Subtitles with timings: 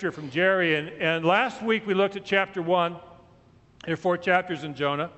[0.00, 0.76] scripture from Jerry.
[0.76, 2.96] And, and last week we looked at chapter 1.
[3.84, 5.10] There are four chapters in Jonah.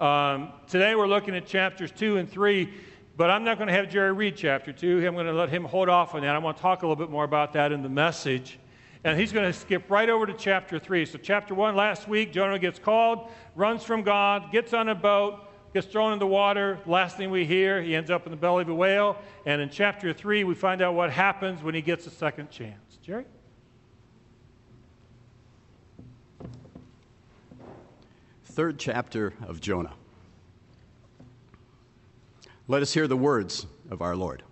[0.00, 2.72] Um, today we're looking at chapters 2 and 3.
[3.18, 5.06] But I'm not going to have Jerry read chapter 2.
[5.06, 6.34] I'm going to let him hold off on that.
[6.34, 8.58] I want to talk a little bit more about that in the message.
[9.04, 11.04] And he's going to skip right over to chapter 3.
[11.04, 15.40] So, chapter 1, last week, Jonah gets called, runs from God, gets on a boat,
[15.74, 16.78] gets thrown in the water.
[16.86, 19.18] Last thing we hear, he ends up in the belly of a whale.
[19.44, 22.96] And in chapter 3, we find out what happens when he gets a second chance.
[23.02, 23.26] Jerry?
[28.56, 29.92] Third chapter of Jonah.
[32.68, 34.42] Let us hear the words of our Lord.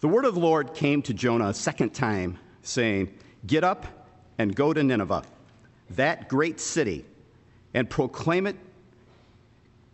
[0.00, 3.08] The word of the Lord came to Jonah a second time, saying,
[3.46, 3.86] Get up
[4.36, 5.24] and go to Nineveh,
[5.88, 7.06] that great city,
[7.72, 8.56] and proclaim it,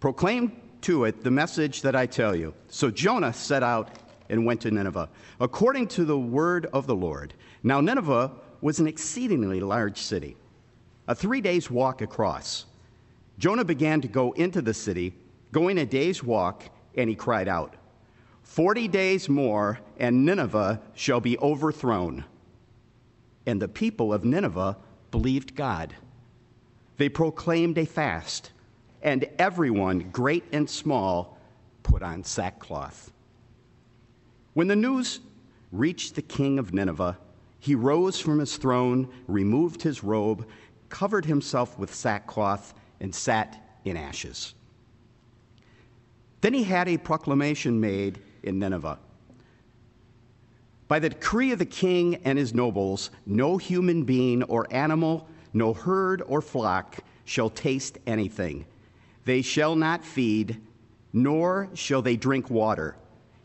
[0.01, 2.55] proclaim to it the message that I tell you.
[2.67, 3.89] So Jonah set out
[4.29, 5.09] and went to Nineveh,
[5.39, 7.35] according to the word of the Lord.
[7.63, 10.37] Now Nineveh was an exceedingly large city,
[11.09, 12.67] a three days walk across.
[13.39, 15.15] Jonah began to go into the city
[15.53, 16.65] going a day's walk,
[16.97, 17.75] and he cried out,
[18.43, 22.25] Forty days more, and Nineveh shall be overthrown.
[23.47, 24.77] And the people of Nineveh
[25.11, 25.95] believed God.
[26.97, 28.51] They proclaimed a fast,
[29.03, 31.39] and everyone, great and small,
[31.83, 33.13] put on sackcloth.
[34.55, 35.21] When the news
[35.71, 37.19] reached the king of Nineveh,
[37.59, 40.47] he rose from his throne, removed his robe,
[40.93, 44.55] covered himself with sackcloth, and sat in ashes.
[46.43, 48.99] Then he had a proclamation made in Nineveh.
[50.89, 55.73] By the decree of the king and his nobles, no human being or animal, no
[55.73, 58.67] herd or flock shall taste anything.
[59.25, 60.61] They shall not feed,
[61.15, 62.97] nor shall they drink water.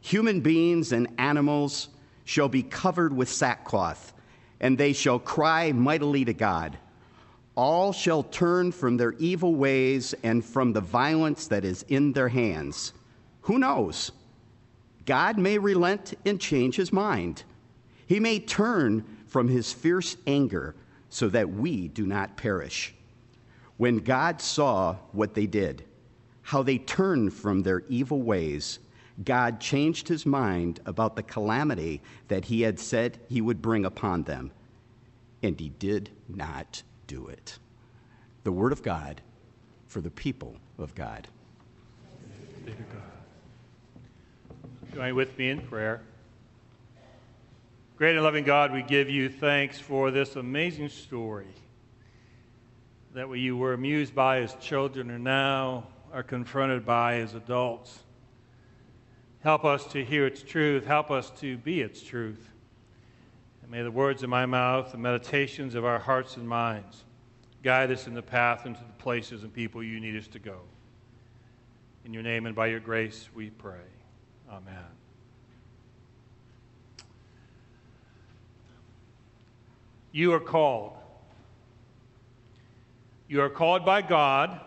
[0.02, 1.88] Human beings and animals
[2.26, 4.12] shall be covered with sackcloth,
[4.60, 6.78] and they shall cry mightily to God.
[7.58, 12.28] All shall turn from their evil ways and from the violence that is in their
[12.30, 12.94] hands.
[13.42, 14.12] Who knows?
[15.08, 17.42] God may relent and change his mind.
[18.06, 20.76] He may turn from his fierce anger
[21.10, 22.94] so that we do not perish.
[23.78, 25.84] When God saw what they did,
[26.44, 28.78] how they turned from their evil ways,
[29.26, 34.24] God changed his mind about the calamity that he had said he would bring upon
[34.24, 34.52] them,
[35.42, 37.58] and he did not do it.
[38.44, 39.22] The word of God
[39.88, 41.28] for the people of God.
[44.94, 46.02] Join with me in prayer.
[47.98, 51.48] Great and loving God, we give you thanks for this amazing story
[53.14, 58.00] that we were amused by as children and now are confronted by as adults.
[59.42, 60.86] Help us to hear its truth.
[60.86, 62.50] Help us to be its truth.
[63.68, 67.04] And may the words of my mouth, the meditations of our hearts and minds,
[67.64, 70.60] guide us in the path into the places and people you need us to go.
[72.06, 73.76] In your name and by your grace, we pray.
[74.50, 74.86] Amen.
[80.14, 80.94] You are called.
[83.28, 84.62] You are called by God,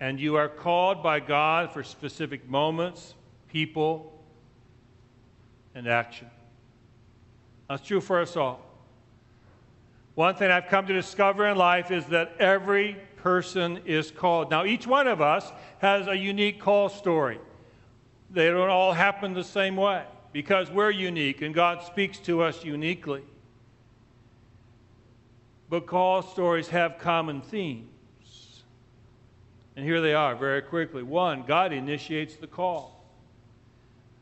[0.00, 3.14] and you are called by God for specific moments,
[3.48, 4.22] people,
[5.74, 6.28] and action.
[7.68, 8.60] That's true for us all.
[10.14, 14.50] One thing I've come to discover in life is that every person is called.
[14.50, 17.38] Now, each one of us has a unique call story.
[18.30, 22.64] They don't all happen the same way because we're unique and God speaks to us
[22.64, 23.22] uniquely.
[25.68, 28.62] But call stories have common themes.
[29.74, 31.02] And here they are very quickly.
[31.02, 33.04] One, God initiates the call.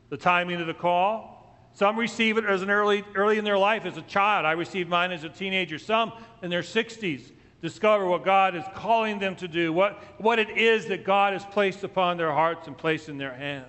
[0.08, 1.33] The timing of the call.
[1.74, 4.46] Some receive it as an early, early in their life as a child.
[4.46, 5.78] I received mine as a teenager.
[5.78, 10.50] Some in their 60s discover what God is calling them to do, what, what it
[10.50, 13.66] is that God has placed upon their hearts and placed in their hands.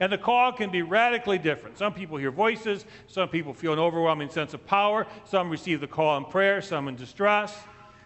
[0.00, 1.78] And the call can be radically different.
[1.78, 5.86] Some people hear voices, some people feel an overwhelming sense of power, some receive the
[5.86, 7.56] call in prayer, some in distress.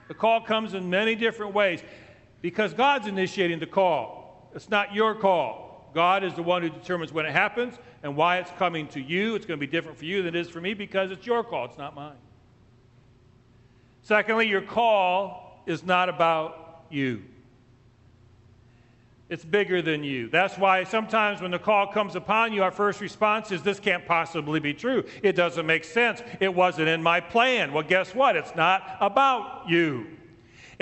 [0.09, 1.83] The call comes in many different ways
[2.43, 4.51] because God's initiating the call.
[4.55, 5.72] It's not your call.
[5.95, 9.35] God is the one who determines when it happens and why it's coming to you.
[9.35, 11.45] It's going to be different for you than it is for me because it's your
[11.45, 12.17] call, it's not mine.
[14.03, 17.23] Secondly, your call is not about you.
[19.29, 20.29] It's bigger than you.
[20.29, 24.05] That's why sometimes when the call comes upon you, our first response is, This can't
[24.05, 25.05] possibly be true.
[25.23, 26.23] It doesn't make sense.
[26.39, 27.73] It wasn't in my plan.
[27.73, 28.37] Well, guess what?
[28.37, 30.07] It's not about you.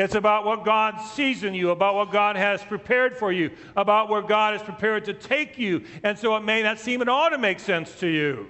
[0.01, 4.09] It's about what God sees in you, about what God has prepared for you, about
[4.09, 5.85] where God is prepared to take you.
[6.03, 8.49] And so it may not seem at all to make sense to you.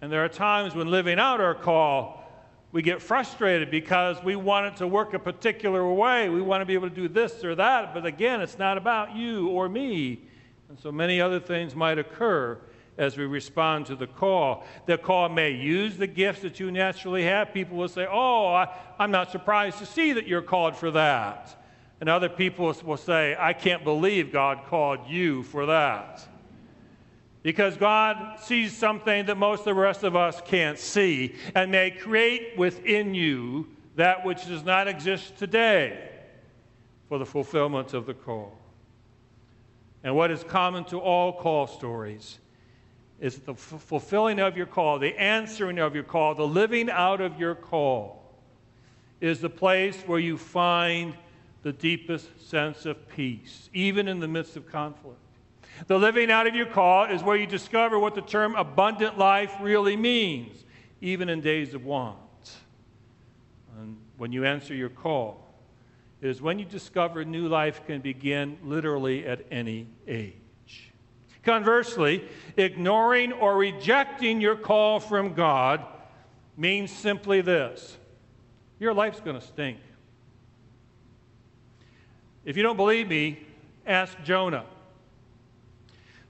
[0.00, 2.22] And there are times when living out our call,
[2.70, 6.28] we get frustrated because we want it to work a particular way.
[6.28, 7.92] We want to be able to do this or that.
[7.92, 10.20] But again, it's not about you or me.
[10.68, 12.60] And so many other things might occur
[12.98, 14.64] as we respond to the call.
[14.86, 17.52] The call may use the gifts that you naturally have.
[17.52, 21.62] People will say, Oh, I, am not surprised to see that you're called for that.
[22.00, 26.26] And other people will say, I can't believe God called you for that.
[27.42, 31.90] Because God sees something that most of the rest of us can't see and may
[31.90, 36.10] create within you that which does not exist today
[37.08, 38.58] for the fulfillment of the call.
[40.02, 42.38] And what is common to all call stories
[43.20, 47.20] is the f- fulfilling of your call, the answering of your call, the living out
[47.20, 48.22] of your call
[49.20, 51.14] is the place where you find
[51.62, 55.18] the deepest sense of peace, even in the midst of conflict.
[55.86, 59.54] The living out of your call is where you discover what the term abundant life
[59.60, 60.64] really means,
[61.00, 62.16] even in days of want.
[63.78, 65.46] And when you answer your call,
[66.22, 70.34] it is when you discover new life can begin literally at any age.
[71.46, 72.24] Conversely,
[72.56, 75.86] ignoring or rejecting your call from God
[76.56, 77.96] means simply this
[78.80, 79.78] your life's going to stink.
[82.44, 83.46] If you don't believe me,
[83.86, 84.64] ask Jonah.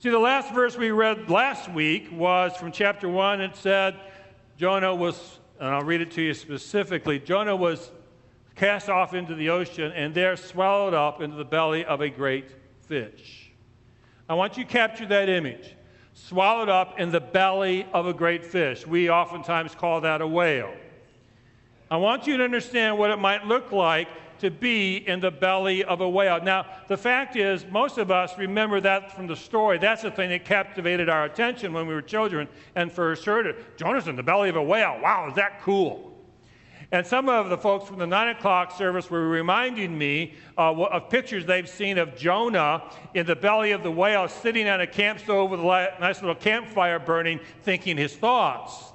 [0.00, 3.40] See, the last verse we read last week was from chapter 1.
[3.40, 3.98] It said,
[4.58, 7.90] Jonah was, and I'll read it to you specifically Jonah was
[8.54, 12.50] cast off into the ocean and there swallowed up into the belly of a great
[12.82, 13.45] fish.
[14.28, 15.74] I want you to capture that image.
[16.14, 18.86] Swallowed up in the belly of a great fish.
[18.86, 20.74] We oftentimes call that a whale.
[21.90, 24.08] I want you to understand what it might look like
[24.40, 26.42] to be in the belly of a whale.
[26.42, 29.78] Now, the fact is, most of us remember that from the story.
[29.78, 33.78] That's the thing that captivated our attention when we were children and first heard it.
[33.78, 34.98] Jonah's in the belly of a whale.
[35.00, 36.15] Wow, is that cool?
[36.92, 41.10] And some of the folks from the 9 o'clock service were reminding me uh, of
[41.10, 42.82] pictures they've seen of Jonah
[43.14, 46.36] in the belly of the whale sitting on a camp stove with a nice little
[46.36, 48.92] campfire burning, thinking his thoughts.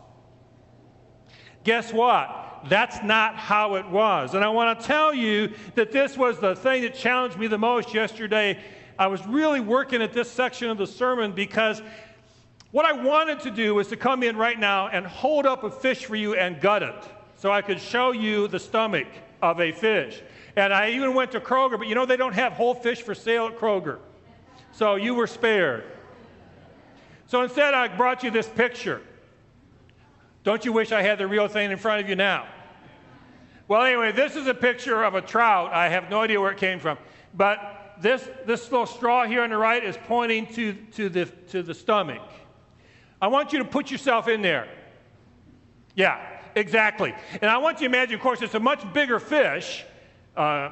[1.66, 2.66] Guess what?
[2.70, 4.36] That's not how it was.
[4.36, 7.58] And I want to tell you that this was the thing that challenged me the
[7.58, 8.58] most yesterday.
[8.98, 11.82] I was really working at this section of the sermon because
[12.72, 15.72] what I wanted to do was to come in right now and hold up a
[15.72, 17.04] fish for you and gut it
[17.42, 19.08] so I could show you the stomach
[19.42, 20.22] of a fish.
[20.56, 23.16] And I even went to Kroger, but you know they don't have whole fish for
[23.16, 23.98] sale at Kroger.
[24.74, 25.84] So you were spared.
[27.26, 29.02] So instead, I brought you this picture.
[30.44, 32.46] Don't you wish I had the real thing in front of you now?
[33.68, 35.74] Well, anyway, this is a picture of a trout.
[35.74, 37.00] I have no idea where it came from.
[37.34, 41.64] But this, this little straw here on the right is pointing to, to, the, to
[41.64, 42.22] the stomach.
[43.20, 44.68] I want you to put yourself in there.
[45.96, 47.14] Yeah, exactly.
[47.42, 49.84] And I want you to imagine, of course, it's a much bigger fish,
[50.36, 50.70] uh,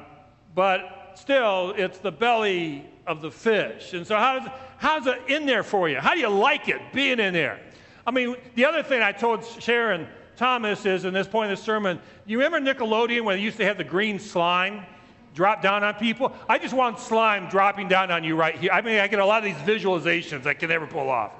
[0.54, 3.92] but still, it's the belly of the fish.
[3.94, 4.48] And so, how's,
[4.78, 5.98] how's it in there for you?
[5.98, 7.60] How do you like it being in there?
[8.06, 10.06] I mean, the other thing I told Sharon
[10.36, 13.64] Thomas is in this point of the sermon, you remember Nickelodeon when they used to
[13.64, 14.86] have the green slime?
[15.34, 16.32] drop down on people.
[16.48, 18.72] I just want slime dropping down on you right here.
[18.72, 21.32] I mean, I get a lot of these visualizations I can never pull off.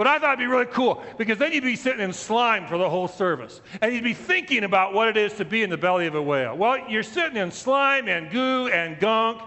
[0.00, 2.78] But I thought it'd be really cool because then you'd be sitting in slime for
[2.78, 3.60] the whole service.
[3.82, 6.22] And you'd be thinking about what it is to be in the belly of a
[6.22, 6.56] whale.
[6.56, 9.42] Well, you're sitting in slime and goo and gunk.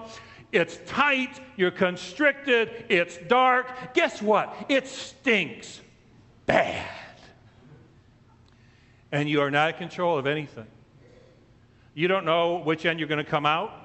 [0.52, 3.96] It's tight, you're constricted, it's dark.
[3.96, 4.68] Guess what?
[4.70, 5.82] It stinks
[6.46, 6.88] bad.
[9.12, 10.68] And you are not in control of anything.
[11.96, 13.83] You don't know which end you're going to come out.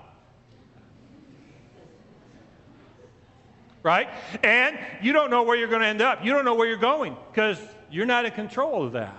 [3.83, 4.09] Right?
[4.43, 6.25] And you don't know where you're going to end up.
[6.25, 7.59] You don't know where you're going because
[7.91, 9.15] you're not in control of that.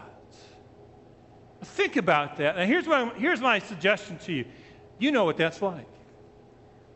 [1.63, 2.57] Think about that.
[2.57, 4.45] Now, here's, what I'm, here's my suggestion to you.
[4.97, 5.87] You know what that's like.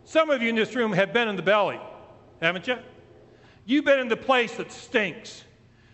[0.06, 1.80] Some of you in this room have been in the belly,
[2.42, 2.78] haven't you?
[3.66, 5.44] You've been in the place that stinks.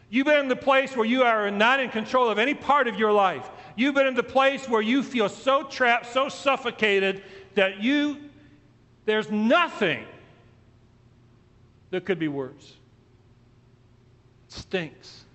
[0.09, 2.97] You've been in the place where you are not in control of any part of
[2.97, 3.47] your life.
[3.75, 7.23] You've been in the place where you feel so trapped, so suffocated
[7.53, 8.17] that you,
[9.05, 10.05] there's nothing
[11.91, 12.75] that could be worse.
[14.48, 15.25] Stinks.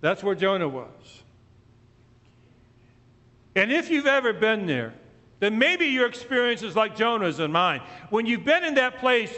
[0.00, 1.22] That's where Jonah was.
[3.56, 4.92] And if you've ever been there,
[5.40, 7.80] then maybe your experience is like Jonah's and mine.
[8.10, 9.34] When you've been in that place,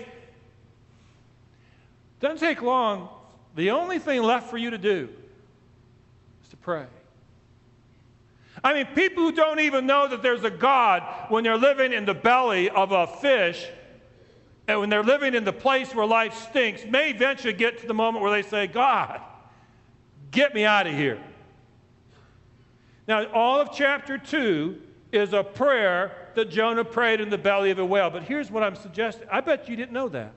[2.20, 3.08] doesn't take long.
[3.54, 5.08] The only thing left for you to do
[6.42, 6.86] is to pray.
[8.64, 12.04] I mean, people who don't even know that there's a God when they're living in
[12.04, 13.66] the belly of a fish
[14.68, 17.94] and when they're living in the place where life stinks, may eventually get to the
[17.94, 19.20] moment where they say, God,
[20.30, 21.18] Get me out of here.
[23.08, 24.78] Now, all of chapter 2
[25.12, 28.11] is a prayer that Jonah prayed in the belly of a whale.
[28.11, 30.32] But here's what I'm suggesting I bet you didn't know that.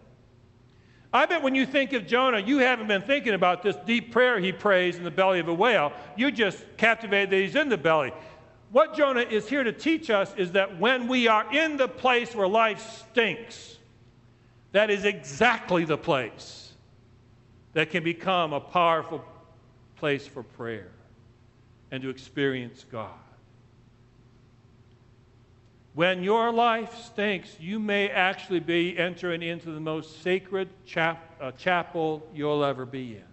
[1.11, 4.39] I bet when you think of Jonah, you haven't been thinking about this deep prayer
[4.39, 5.91] he prays in the belly of a whale.
[6.15, 8.13] You just captivated that he's in the belly.
[8.71, 12.35] What Jonah is here to teach us is that when we are in the place
[12.35, 13.78] where life stinks,
[14.71, 16.73] that is exactly the place
[17.73, 19.23] that can become a powerful
[19.97, 20.91] place for prayer
[21.91, 23.09] and to experience God.
[25.93, 31.51] When your life stinks, you may actually be entering into the most sacred chap- uh,
[31.51, 33.23] chapel you'll ever be in.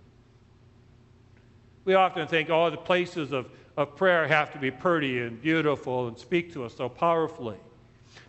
[1.84, 6.08] We often think, oh, the places of, of prayer have to be pretty and beautiful
[6.08, 7.58] and speak to us so powerfully.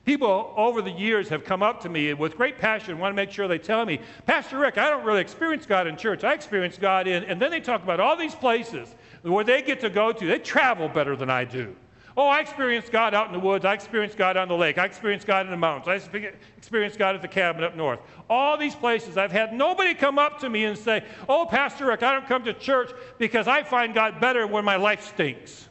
[0.07, 3.29] People over the years have come up to me with great passion, want to make
[3.29, 6.23] sure they tell me, Pastor Rick, I don't really experience God in church.
[6.23, 9.81] I experience God in, and then they talk about all these places where they get
[9.81, 10.25] to go to.
[10.25, 11.75] They travel better than I do.
[12.15, 13.65] Oh, I experienced God out in the woods.
[13.65, 14.77] I experienced God on the lake.
[14.77, 15.89] I experienced God in the mountains.
[15.89, 17.99] I experienced God at the cabin up north.
[18.29, 22.03] All these places, I've had nobody come up to me and say, Oh, Pastor Rick,
[22.03, 25.67] I don't come to church because I find God better when my life stinks.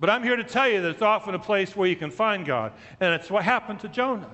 [0.00, 2.46] But I'm here to tell you that it's often a place where you can find
[2.46, 2.72] God.
[3.00, 4.30] And it's what happened to Jonah.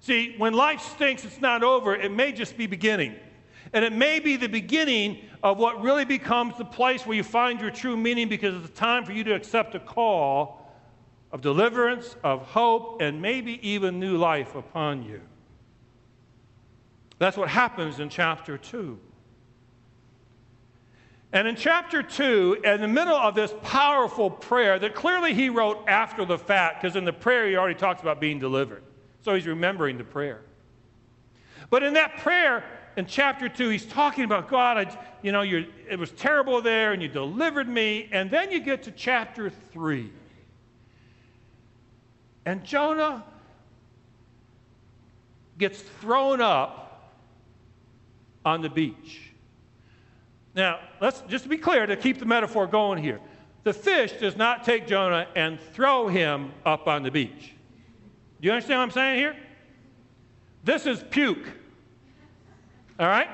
[0.00, 1.94] See, when life stinks, it's not over.
[1.94, 3.16] It may just be beginning.
[3.72, 7.60] And it may be the beginning of what really becomes the place where you find
[7.60, 10.70] your true meaning because it's time for you to accept a call
[11.32, 15.20] of deliverance, of hope, and maybe even new life upon you.
[17.18, 18.98] That's what happens in chapter 2.
[21.32, 25.82] And in chapter 2, in the middle of this powerful prayer that clearly he wrote
[25.88, 28.82] after the fact, because in the prayer he already talks about being delivered.
[29.22, 30.42] So he's remembering the prayer.
[31.70, 32.64] But in that prayer,
[32.96, 37.00] in chapter 2, he's talking about God, I, you know, it was terrible there and
[37.00, 38.10] you delivered me.
[38.12, 40.12] And then you get to chapter 3.
[42.44, 43.24] And Jonah
[45.56, 47.14] gets thrown up
[48.44, 49.31] on the beach.
[50.54, 53.20] Now, let's just to be clear to keep the metaphor going here.
[53.64, 57.54] The fish does not take Jonah and throw him up on the beach.
[58.40, 59.36] Do you understand what I'm saying here?
[60.64, 61.46] This is puke.
[62.98, 63.28] All right?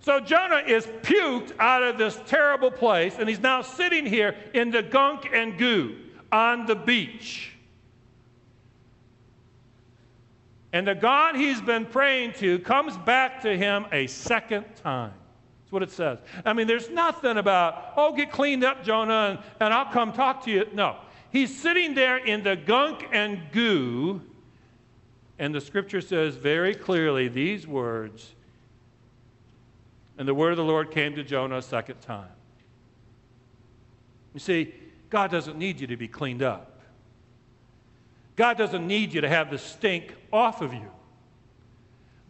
[0.00, 4.70] So Jonah is puked out of this terrible place, and he's now sitting here in
[4.70, 5.96] the gunk and goo
[6.30, 7.52] on the beach.
[10.72, 15.12] And the God he's been praying to comes back to him a second time.
[15.72, 16.18] What it says.
[16.44, 20.44] I mean, there's nothing about, oh, get cleaned up, Jonah, and, and I'll come talk
[20.44, 20.68] to you.
[20.74, 20.96] No.
[21.30, 24.20] He's sitting there in the gunk and goo,
[25.38, 28.34] and the scripture says very clearly these words
[30.18, 32.28] and the word of the Lord came to Jonah a second time.
[34.34, 34.74] You see,
[35.08, 36.80] God doesn't need you to be cleaned up.
[38.36, 40.90] God doesn't need you to have the stink off of you.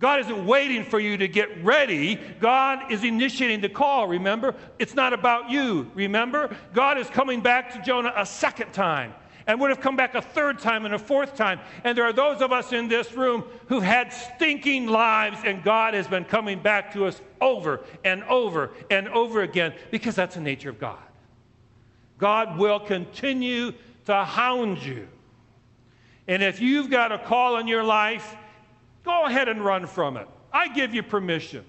[0.03, 2.17] God isn't waiting for you to get ready.
[2.41, 4.57] God is initiating the call, remember?
[4.81, 6.57] It's not about you, remember?
[6.75, 9.15] God is coming back to Jonah a second time
[9.47, 11.61] and would have come back a third time and a fourth time.
[11.85, 15.95] And there are those of us in this room who've had stinking lives, and God
[15.95, 20.41] has been coming back to us over and over and over again because that's the
[20.41, 20.99] nature of God.
[22.19, 23.71] God will continue
[24.07, 25.07] to hound you.
[26.27, 28.37] And if you've got a call in your life,
[29.05, 30.29] go ahead and run from it.
[30.53, 31.65] I give you permission.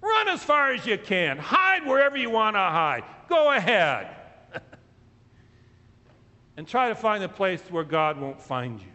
[0.00, 1.38] Run as far as you can.
[1.38, 3.04] Hide wherever you want to hide.
[3.28, 4.14] Go ahead
[6.56, 8.86] and try to find a place where God won't find you.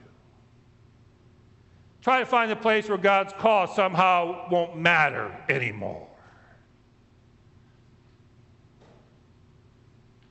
[2.01, 6.07] Try to find a place where God's call somehow won't matter anymore.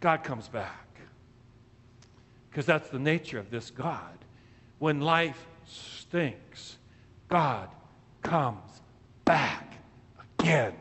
[0.00, 0.87] God comes back.
[2.50, 4.18] Because that's the nature of this God.
[4.78, 6.77] When life stinks,
[7.28, 7.68] God
[8.23, 8.80] comes
[9.25, 9.75] back
[10.38, 10.73] again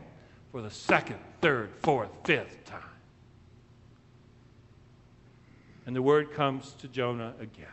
[0.50, 2.82] for the second, third, fourth, fifth time.
[5.86, 7.66] And the word comes to Jonah again.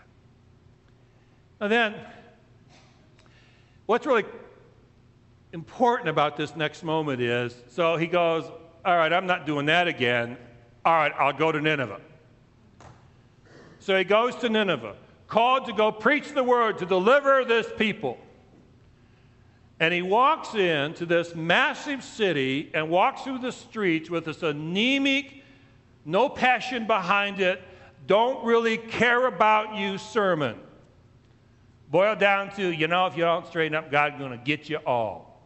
[1.60, 1.96] And then,
[3.86, 4.25] what's really
[5.53, 8.46] important about this next moment is so he goes,
[8.84, 10.38] All right, I'm not doing that again.
[10.84, 12.01] All right, I'll go to Nineveh.
[13.79, 14.96] So he goes to Nineveh,
[15.27, 18.17] called to go preach the word, to deliver this people.
[19.79, 25.44] And he walks into this massive city and walks through the streets with this anemic,
[26.05, 27.62] no passion behind it,
[28.08, 30.58] don't really care about you sermon.
[31.89, 34.77] Boiled down to, you know, if you don't straighten up, God's going to get you
[34.86, 35.41] all.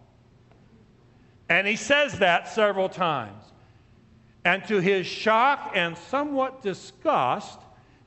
[1.49, 3.43] And he says that several times.
[4.45, 7.59] And to his shock and somewhat disgust,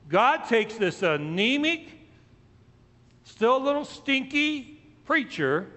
[0.07, 1.87] God takes this anemic,
[3.23, 5.67] still a little stinky preacher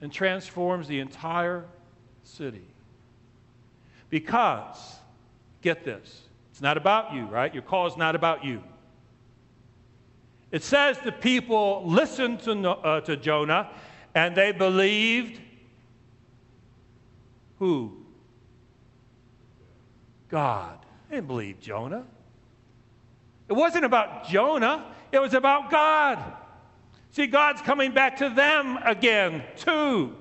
[0.00, 1.64] and transforms the entire
[2.22, 2.66] city.
[4.10, 4.96] Because,
[5.62, 7.52] get this, it's not about you, right?
[7.52, 8.62] Your call is not about you.
[10.50, 13.70] It says the people listened to, uh, to Jonah
[14.14, 15.40] and they believed
[17.58, 17.92] who?
[20.28, 20.78] God.
[21.08, 22.04] They didn't believe Jonah.
[23.48, 26.18] It wasn't about Jonah, it was about God.
[27.16, 30.14] See, God's coming back to them again, too.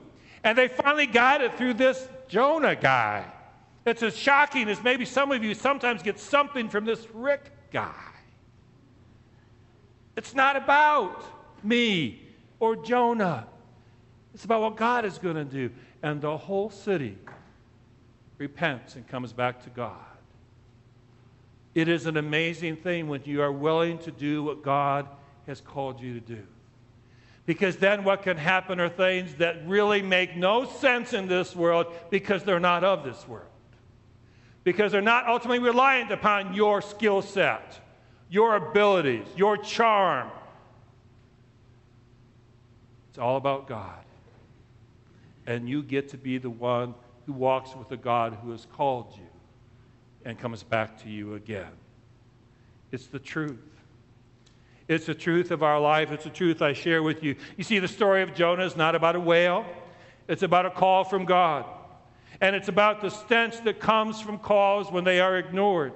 [0.45, 3.25] And they finally got it through this Jonah guy.
[3.85, 7.91] It's as shocking as maybe some of you sometimes get something from this Rick guy.
[10.15, 11.21] It's not about
[11.65, 12.21] me
[12.61, 13.45] or Jonah.
[14.33, 15.71] It's about what God is going to do.
[16.01, 17.17] And the whole city
[18.37, 19.97] repents and comes back to God.
[21.73, 25.09] It is an amazing thing when you are willing to do what God
[25.45, 26.43] has called you to do.
[27.45, 31.87] Because then what can happen are things that really make no sense in this world
[32.09, 33.49] because they're not of this world.
[34.63, 37.79] Because they're not ultimately reliant upon your skill set,
[38.29, 40.31] your abilities, your charm.
[43.09, 44.03] It's all about God.
[45.45, 46.95] And you get to be the one
[47.27, 49.27] who walks with the God who has called you
[50.25, 51.71] and comes back to you again.
[52.91, 53.74] It's the truth.
[54.87, 56.11] It's the truth of our life.
[56.11, 57.35] It's the truth I share with you.
[57.57, 59.65] You see, the story of Jonah is not about a whale,
[60.27, 61.65] it's about a call from God.
[62.41, 65.93] And it's about the stench that comes from calls when they are ignored.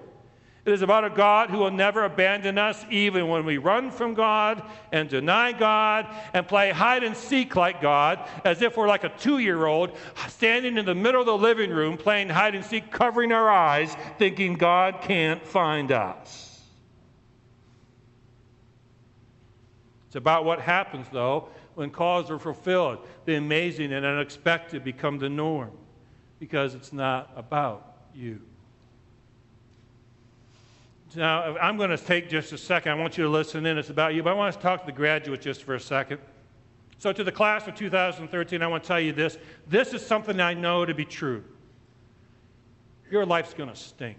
[0.65, 4.13] It is about a God who will never abandon us, even when we run from
[4.13, 9.04] God and deny God and play hide and seek like God, as if we're like
[9.04, 9.97] a two year old
[10.28, 13.95] standing in the middle of the living room playing hide and seek, covering our eyes,
[14.17, 16.49] thinking God can't find us.
[20.10, 23.06] It's about what happens, though, when calls are fulfilled.
[23.26, 25.69] The amazing and unexpected become the norm
[26.39, 28.41] because it's not about you.
[31.15, 32.91] Now, I'm going to take just a second.
[32.91, 33.78] I want you to listen in.
[33.78, 36.19] It's about you, but I want to talk to the graduates just for a second.
[36.98, 39.38] So, to the class of 2013, I want to tell you this.
[39.67, 41.43] This is something I know to be true.
[43.12, 44.17] Your life's going to stink.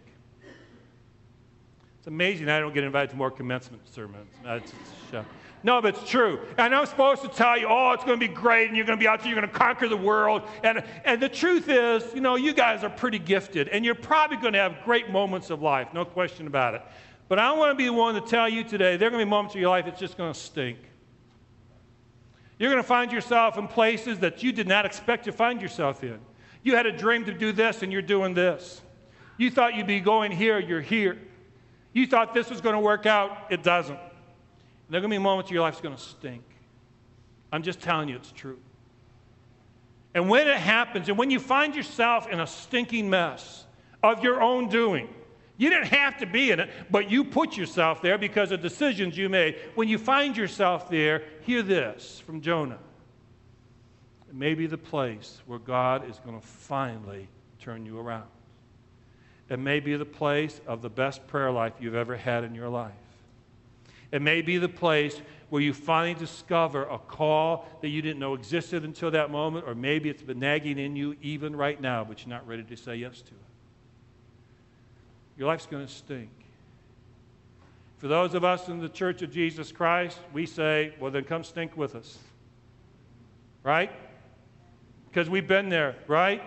[1.98, 4.32] It's amazing I don't get invited to more commencement sermons.
[4.44, 5.26] It's, it's,
[5.62, 6.40] no, but it's true.
[6.56, 8.98] And I'm supposed to tell you, oh, it's going to be great, and you're going
[8.98, 10.42] to be out there, you're going to conquer the world.
[10.64, 14.38] And, and the truth is, you know, you guys are pretty gifted, and you're probably
[14.38, 16.82] going to have great moments of life, no question about it.
[17.28, 19.26] But I want to be the one to tell you today, there are going to
[19.26, 20.78] be moments of your life that's just going to stink.
[22.58, 26.02] You're going to find yourself in places that you did not expect to find yourself
[26.02, 26.18] in.
[26.62, 28.80] You had a dream to do this, and you're doing this.
[29.36, 31.18] You thought you'd be going here, you're here.
[31.92, 33.98] You thought this was going to work out, it doesn't.
[34.90, 36.42] There are going to be moments your life's going to stink.
[37.52, 38.58] I'm just telling you it's true.
[40.14, 43.64] And when it happens, and when you find yourself in a stinking mess
[44.02, 45.08] of your own doing,
[45.56, 49.16] you didn't have to be in it, but you put yourself there because of decisions
[49.16, 49.56] you made.
[49.76, 52.78] When you find yourself there, hear this from Jonah.
[54.28, 57.28] It may be the place where God is going to finally
[57.60, 58.28] turn you around.
[59.48, 62.68] It may be the place of the best prayer life you've ever had in your
[62.68, 62.92] life.
[64.12, 65.20] It may be the place
[65.50, 69.74] where you finally discover a call that you didn't know existed until that moment, or
[69.74, 72.96] maybe it's been nagging in you even right now, but you're not ready to say
[72.96, 73.40] yes to it.
[75.36, 76.30] Your life's going to stink.
[77.98, 81.44] For those of us in the Church of Jesus Christ, we say, well, then come
[81.44, 82.18] stink with us.
[83.62, 83.90] Right?
[85.10, 86.42] Because we've been there, right?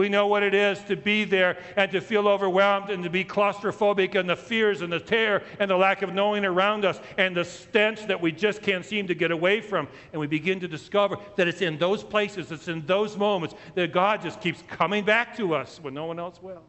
[0.00, 3.22] We know what it is to be there and to feel overwhelmed and to be
[3.22, 7.36] claustrophobic and the fears and the terror and the lack of knowing around us and
[7.36, 9.88] the stench that we just can't seem to get away from.
[10.14, 13.92] And we begin to discover that it's in those places, it's in those moments that
[13.92, 16.62] God just keeps coming back to us when no one else will.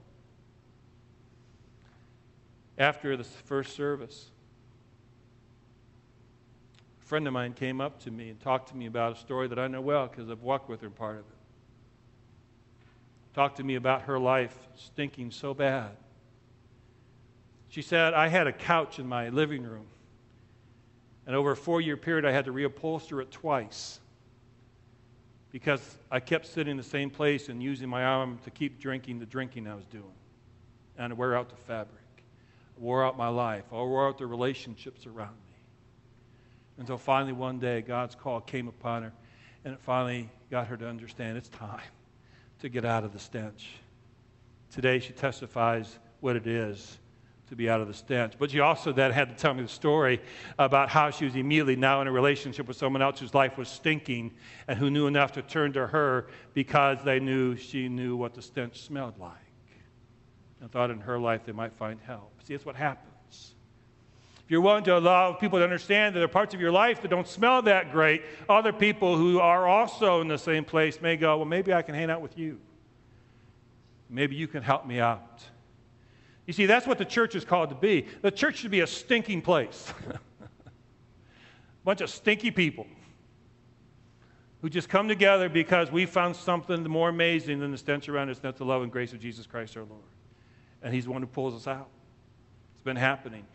[2.77, 4.29] After the first service,
[7.01, 9.47] a friend of mine came up to me and talked to me about a story
[9.47, 11.40] that I know well because I've walked with her part of it
[13.33, 15.91] talked to me about her life stinking so bad.
[17.69, 19.87] She said, I had a couch in my living room,
[21.25, 23.99] and over a four year period, I had to reupholster it twice
[25.51, 29.19] because I kept sitting in the same place and using my arm to keep drinking
[29.19, 30.03] the drinking I was doing.
[30.97, 32.03] And wore out the fabric,
[32.77, 35.55] I wore out my life, I wore out the relationships around me.
[36.77, 39.13] Until finally one day, God's call came upon her
[39.63, 41.81] And it finally got her to understand it's time
[42.61, 43.69] to get out of the stench.
[44.71, 46.97] Today, she testifies what it is
[47.49, 48.33] to be out of the stench.
[48.39, 50.21] But she also then had to tell me the story
[50.57, 53.67] about how she was immediately now in a relationship with someone else whose life was
[53.67, 54.31] stinking
[54.69, 58.41] and who knew enough to turn to her because they knew she knew what the
[58.41, 59.33] stench smelled like.
[60.61, 62.31] And thought in her life they might find help.
[62.43, 63.55] See, that's what happens.
[64.51, 67.07] You're willing to allow people to understand that there are parts of your life that
[67.07, 71.37] don't smell that great, other people who are also in the same place may go,
[71.37, 72.59] well, maybe I can hang out with you.
[74.09, 75.41] Maybe you can help me out.
[76.45, 78.05] You see, that's what the church is called to be.
[78.23, 79.93] The church should be a stinking place.
[80.09, 80.19] a
[81.85, 82.87] bunch of stinky people
[84.61, 88.39] who just come together because we found something more amazing than the stench around us,
[88.39, 90.01] that's the love and grace of Jesus Christ our Lord.
[90.83, 91.87] And He's the one who pulls us out.
[92.75, 93.45] It's been happening.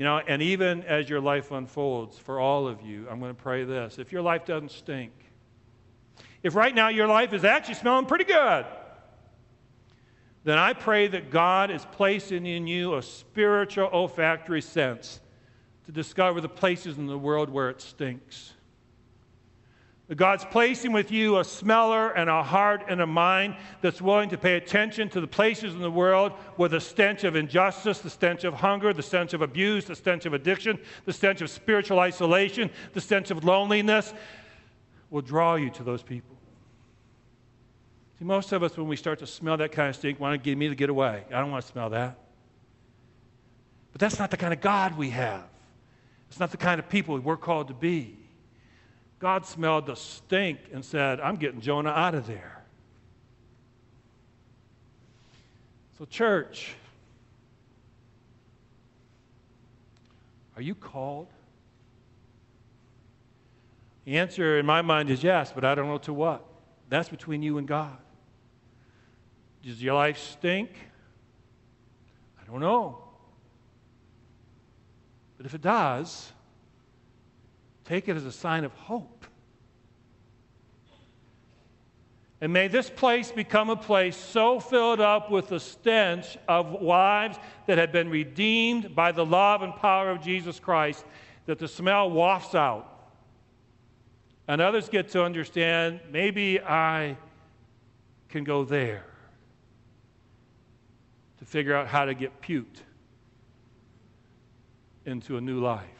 [0.00, 3.42] You know, and even as your life unfolds, for all of you, I'm going to
[3.42, 3.98] pray this.
[3.98, 5.12] If your life doesn't stink,
[6.42, 8.64] if right now your life is actually smelling pretty good,
[10.42, 15.20] then I pray that God is placing in you a spiritual olfactory sense
[15.84, 18.54] to discover the places in the world where it stinks.
[20.16, 24.38] God's placing with you a smeller and a heart and a mind that's willing to
[24.38, 28.42] pay attention to the places in the world where the stench of injustice, the stench
[28.42, 32.70] of hunger, the stench of abuse, the stench of addiction, the stench of spiritual isolation,
[32.92, 34.12] the stench of loneliness
[35.10, 36.36] will draw you to those people.
[38.18, 40.44] See, most of us, when we start to smell that kind of stink, want to
[40.44, 41.24] get me to get away.
[41.32, 42.18] I don't want to smell that.
[43.92, 45.44] But that's not the kind of God we have.
[46.28, 48.19] It's not the kind of people we're called to be.
[49.20, 52.62] God smelled the stink and said, I'm getting Jonah out of there.
[55.98, 56.74] So, church,
[60.56, 61.28] are you called?
[64.06, 66.42] The answer in my mind is yes, but I don't know to what.
[66.88, 67.98] That's between you and God.
[69.62, 70.70] Does your life stink?
[72.42, 72.98] I don't know.
[75.36, 76.32] But if it does,
[77.84, 79.26] take it as a sign of hope.
[82.40, 87.38] And may this place become a place so filled up with the stench of wives
[87.66, 91.04] that have been redeemed by the love and power of Jesus Christ
[91.44, 92.86] that the smell wafts out.
[94.48, 97.18] And others get to understand maybe I
[98.30, 99.04] can go there
[101.38, 102.80] to figure out how to get puked
[105.04, 105.99] into a new life.